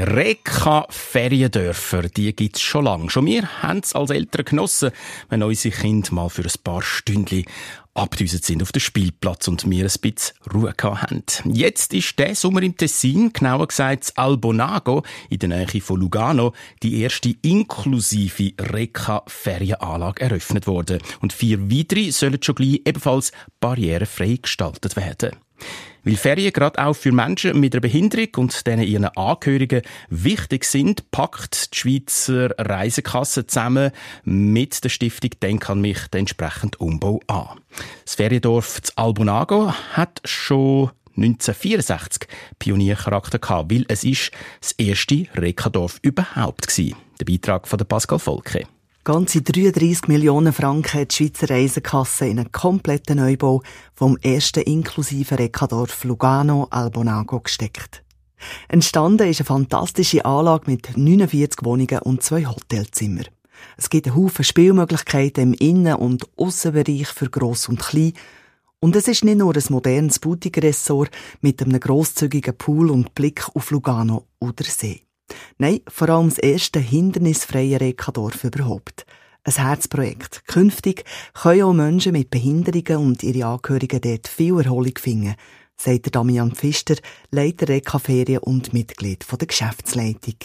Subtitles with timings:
[0.00, 3.10] Reka Feriendörfer, die gibt's schon lange.
[3.10, 4.92] Schon wir haben es als Eltern genossen,
[5.28, 7.44] wenn unsere Kinder mal für ein paar Stündchen
[7.94, 11.24] abgedüset sind auf den Spielplatz und wir ein bisschen Ruhe haben.
[11.46, 16.52] Jetzt ist der Sommer im Tessin, genauer gesagt Albonago, in der Nähe von Lugano,
[16.84, 21.00] die erste inklusive Reka-Ferienanlage eröffnet worden.
[21.20, 25.32] Und vier weitere sollen schon gleich ebenfalls barrierefrei gestaltet werden.
[26.04, 31.10] Weil Ferien gerade auch für Menschen mit einer Behinderung und denen ihren Angehörigen wichtig sind,
[31.10, 33.90] packt die Schweizer Reisekasse zusammen
[34.24, 37.60] mit der Stiftung Denk an mich den entsprechenden Umbau an.
[38.04, 42.28] Das Feriendorf Albonago hat schon 1964
[42.58, 46.98] Pioniercharakter gehabt, weil es ist das erste Rekadorf überhaupt war.
[47.20, 48.66] Der Beitrag von Pascal Volke.
[49.08, 53.62] Ganze 33 Millionen Franken hat die Schweizer Reisekasse in einen kompletten Neubau
[53.94, 58.04] vom ersten inklusiven Rekadorf Lugano Albonago gesteckt.
[58.68, 63.22] Entstanden ist eine fantastische Anlage mit 49 Wohnungen und zwei Hotelzimmer.
[63.78, 68.12] Es gibt einen Haufen Spielmöglichkeiten im Innen- und Aussenbereich für Gross und Klein.
[68.78, 73.70] Und es ist nicht nur ein modernes Boutique-Ressort mit einem grosszügigen Pool und Blick auf
[73.70, 75.07] Lugano oder See.
[75.58, 79.04] Nein, vor allem das erste hindernisfreie Rekadorf überhaupt.
[79.42, 80.44] Ein Herzprojekt.
[80.46, 85.34] Künftig können auch Menschen mit Behinderungen und ihre Angehörigen dort viel Erholung finden,
[85.76, 86.96] sagt Damian Pfister,
[87.30, 90.36] Leiter Reka-Ferien und Mitglied der Geschäftsleitung.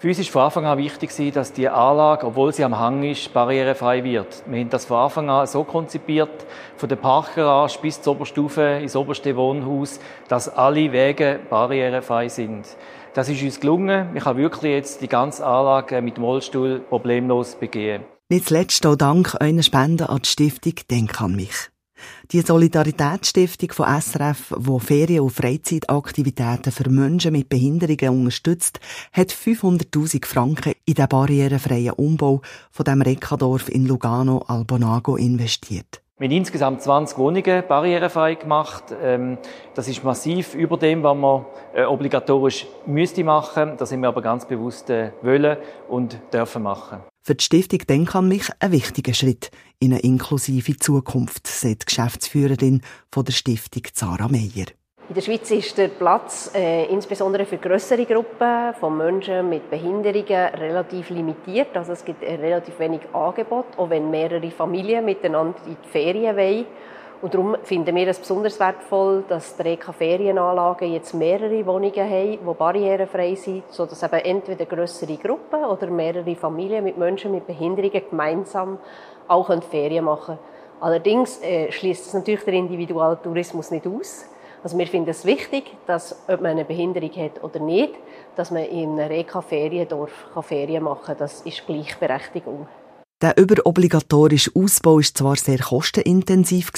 [0.00, 3.34] Für uns war von Anfang an wichtig, dass die Anlage, obwohl sie am Hang ist,
[3.34, 4.42] barrierefrei wird.
[4.46, 6.46] Wir haben das von Anfang an so konzipiert,
[6.78, 12.64] von der Parkgarage bis zur Oberstufe ins oberste Wohnhaus, dass alle Wege barrierefrei sind.
[13.12, 14.16] Das ist uns gelungen.
[14.16, 18.02] Ich kann wirklich jetzt die ganze Anlage mit dem Rollstuhl problemlos begehen.
[18.30, 21.68] Nicht zuletzt auch Dank euren Spenden an die Stiftung Denk an mich.
[22.32, 28.80] Die Solidaritätsstiftung von SRF, wo Ferien- und Freizeitaktivitäten für Menschen mit Behinderungen unterstützt,
[29.12, 32.40] hat 500.000 Franken in den barrierefreien Umbau
[32.70, 36.02] von dem Rekadorf in Lugano Albonago investiert.
[36.20, 38.84] Haben insgesamt 20 Wohnungen barrierefrei gemacht.
[39.02, 39.38] Ähm,
[39.74, 43.78] das ist massiv über dem, was man äh, obligatorisch müsste machen.
[43.78, 45.56] Das haben wir aber ganz bewusst äh, wollen
[45.88, 46.98] und dürfen machen.
[47.30, 51.86] Für die Stiftung Denk an mich ein wichtiger Schritt in eine inklusive Zukunft, sagt die
[51.86, 52.82] Geschäftsführerin
[53.12, 54.66] von der Stiftung Zara Meyer.
[55.08, 60.54] In der Schweiz ist der Platz äh, insbesondere für größere Gruppen von Menschen mit Behinderungen
[60.56, 61.76] relativ limitiert.
[61.76, 66.66] Also es gibt relativ wenig Angebot, auch wenn mehrere Familien miteinander in die Ferien wollen.
[67.22, 72.38] Und darum finden wir es besonders wertvoll, dass die Reka Ferienanlagen jetzt mehrere Wohnungen haben,
[72.38, 78.02] die barrierefrei sind, sodass eben entweder größere Gruppen oder mehrere Familien mit Menschen mit Behinderungen
[78.08, 78.78] gemeinsam
[79.28, 80.38] auch Ferien machen können.
[80.80, 84.24] Allerdings äh, schließt es natürlich der Individualtourismus nicht aus.
[84.62, 87.94] Also wir finden es wichtig, dass, ob man eine Behinderung hat oder nicht,
[88.36, 91.18] dass man in einem Reka-Feriendorf Ferien machen kann.
[91.18, 92.66] Das ist Gleichberechtigung.
[93.22, 96.72] Der überobligatorische Ausbau war zwar sehr kostenintensiv,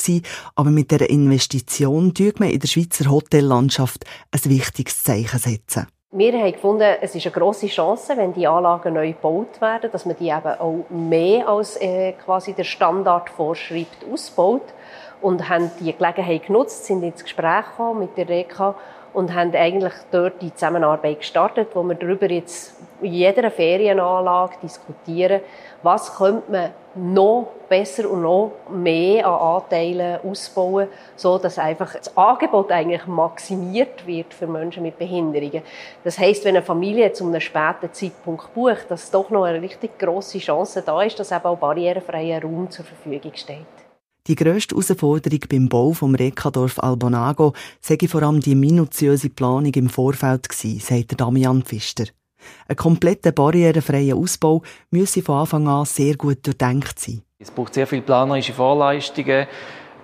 [0.56, 5.86] aber mit der Investition tut man in der Schweizer Hotellandschaft ein wichtiges Zeichen setzen.
[6.10, 10.04] Wir haben gefunden, es ist eine grosse Chance, wenn die Anlagen neu gebaut werden, dass
[10.04, 14.74] man die eben auch mehr als äh, quasi der Standard vorschreibt ausbaut
[15.22, 18.74] und haben die Gelegenheit genutzt, sind ins Gespräch gekommen mit der REKA
[19.12, 25.40] und haben eigentlich dort die Zusammenarbeit gestartet, wo wir darüber jetzt in jeder Ferienanlage diskutieren,
[25.82, 32.16] was könnte man noch besser und noch mehr an Anteilen ausbauen, so dass einfach das
[32.16, 35.62] Angebot eigentlich maximiert wird für Menschen mit Behinderungen.
[36.04, 39.98] Das heißt, wenn eine Familie zu einem späten Zeitpunkt bucht, dass doch noch eine richtig
[39.98, 43.81] große Chance da ist, dass eben auch barrierefreier Raum zur Verfügung steht.
[44.28, 49.88] Die grösste Herausforderung beim Bau vom Rekadorf Albonago sei vor allem die minutiöse Planung im
[49.88, 52.04] Vorfeld gewesen, sagt Damian Pfister.
[52.68, 57.22] Ein kompletter barrierefreier Ausbau müsse von Anfang an sehr gut durchdenkt sein.
[57.40, 59.48] Es braucht sehr viele planerische Vorleistungen.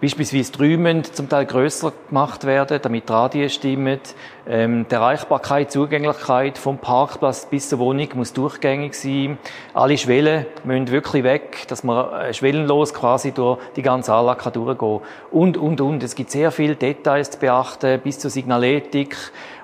[0.00, 3.98] Beispielsweise die zum Teil grösser gemacht werden, damit die Radien stimmen.
[4.46, 9.38] Ähm, die Erreichbarkeit, Zugänglichkeit vom Parkplatz bis zur Wohnung muss durchgängig sein.
[9.74, 14.78] Alle Schwellen müssen wirklich weg, dass man äh, schwellenlos quasi durch die ganze Anlage durchgehen
[14.78, 15.00] kann.
[15.32, 16.02] Und, und, und.
[16.04, 19.16] Es gibt sehr viele Details zu beachten, bis zur Signaletik.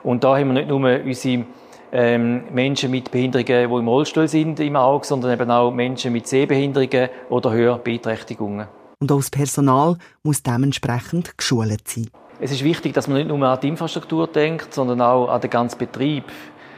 [0.02, 1.44] Und da haben wir nicht nur unsere
[1.92, 6.26] ähm, Menschen mit Behinderungen, die im Rollstuhl sind, im Auge, sondern eben auch Menschen mit
[6.26, 8.66] Sehbehinderungen oder Hörbeeinträchtigungen.
[8.98, 12.10] Und auch das Personal muss dementsprechend geschult sein.
[12.40, 15.50] Es ist wichtig, dass man nicht nur an die Infrastruktur denkt, sondern auch an den
[15.50, 16.24] ganzen Betrieb.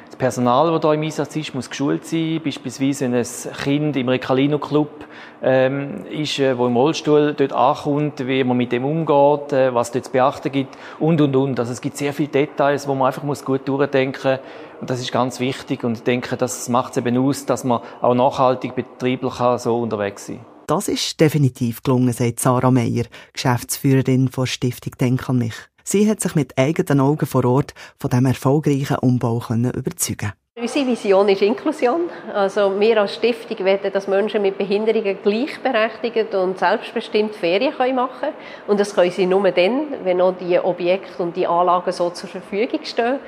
[0.06, 2.40] Das Personal, das hier im Einsatz ist, muss geschult sein.
[2.44, 3.26] Beispielsweise wenn ein
[3.62, 5.04] Kind im Recalino Club
[5.42, 9.92] ähm, ist, äh, wo im Rollstuhl dort ankommt, wie man mit dem umgeht, äh, was
[9.92, 11.58] dort zu beachten gibt und, und, und.
[11.58, 14.80] Also es gibt sehr viele Details, wo man einfach muss gut durchdenken muss.
[14.80, 15.84] Und das ist ganz wichtig.
[15.84, 20.26] Und ich denke, das macht es eben aus, dass man auch nachhaltig betrieblich so unterwegs
[20.26, 20.55] sein kann.
[20.66, 25.54] Das ist definitiv gelungen, sagt Sarah Meyer, Geschäftsführerin der Stiftung Denk an mich.
[25.84, 30.32] Sie hat sich mit eigenen Augen vor Ort von diesem erfolgreichen Umbau überzeugen
[30.66, 32.10] Unsere Vision ist Inklusion.
[32.34, 38.34] Also wir als Stiftung wollen, dass Menschen mit Behinderungen gleichberechtigt und selbstbestimmt Ferien machen können.
[38.66, 42.28] Und das können sie nur dann, wenn auch die Objekte und die Anlagen so zur
[42.28, 43.20] Verfügung stehen.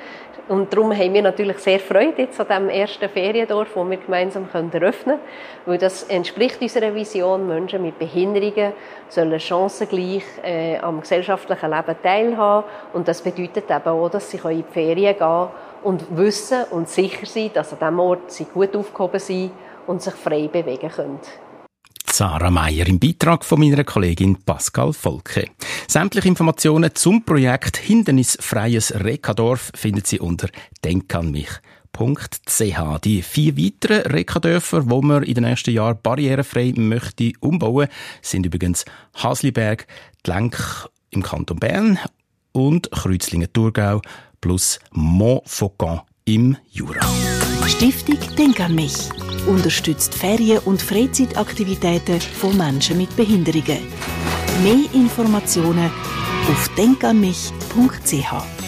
[0.49, 4.49] Und darum haben wir natürlich sehr Freude jetzt an diesem ersten Feriendorf, wo wir gemeinsam
[4.51, 5.19] eröffnen können.
[5.65, 8.73] Weil das entspricht unserer Vision, Menschen mit Behinderungen
[9.07, 12.67] sollen chancengleich äh, am gesellschaftlichen Leben teilhaben.
[12.91, 15.49] Und das bedeutet eben auch, dass sie in die Ferien gehen können
[15.83, 19.51] und wissen und sicher sein, dass an diesem Ort sie gut aufgehoben sind
[19.87, 21.19] und sich frei bewegen können.
[22.11, 25.45] Sarah Meier im Beitrag von meiner Kollegin Pascal Volke.
[25.87, 30.49] Sämtliche Informationen zum Projekt Hindernisfreies Rekadorf finden Sie unter
[30.83, 32.99] denkanmich.ch.
[33.03, 37.87] Die vier weiteren Rekadörfer, wo man in den nächsten Jahren barrierefrei möchte umbauen,
[38.21, 39.87] sind übrigens Hasliberg,
[40.25, 41.99] Lenk im Kanton Bern
[42.51, 44.01] und Kreuzlingen-Thurgau
[44.41, 47.05] plus Montfaucon im Jura.
[47.67, 48.95] Stiftung Denk an mich
[49.47, 53.79] unterstützt Ferien- und Freizeitaktivitäten von Menschen mit Behinderungen.
[54.63, 55.91] Mehr Informationen
[56.49, 58.58] auf denkanmich.ch.